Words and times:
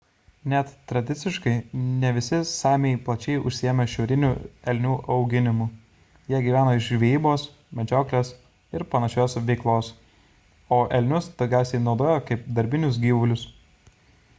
net 0.51 0.69
tradiciškai 0.91 1.51
ne 2.03 2.09
visi 2.15 2.37
samiai 2.51 2.97
plačiai 3.09 3.43
užsiėmė 3.51 3.85
šiaurinių 3.95 4.31
elnių 4.73 4.95
auginimu– 5.17 5.67
jie 6.33 6.41
gyveno 6.47 6.73
iš 6.79 6.89
žvejybos 6.95 7.45
medžioklės 7.81 8.33
ir 8.79 8.87
panašios 8.97 9.37
veiklos 9.53 9.91
o 10.81 10.83
elnius 11.03 11.29
daugiausiai 11.45 11.85
naudojo 11.89 12.17
kaip 12.33 12.51
darbinius 12.61 12.99
gyvulius 13.09 13.49